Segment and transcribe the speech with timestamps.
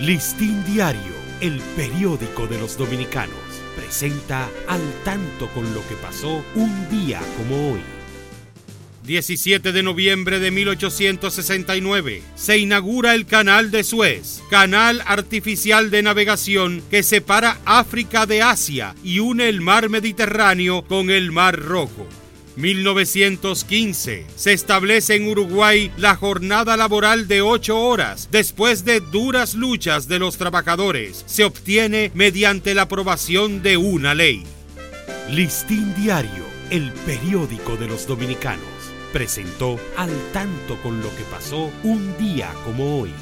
[0.00, 3.34] Listín Diario, el periódico de los dominicanos,
[3.74, 7.80] presenta al tanto con lo que pasó un día como hoy.
[9.04, 16.82] 17 de noviembre de 1869 se inaugura el Canal de Suez, canal artificial de navegación
[16.90, 22.06] que separa África de Asia y une el mar Mediterráneo con el Mar Rojo.
[22.56, 28.28] 1915 se establece en Uruguay la jornada laboral de 8 horas.
[28.30, 34.42] Después de duras luchas de los trabajadores, se obtiene mediante la aprobación de una ley.
[35.30, 38.64] Listín Diario, el periódico de los dominicanos,
[39.12, 43.12] presentó al tanto con lo que pasó un día como hoy.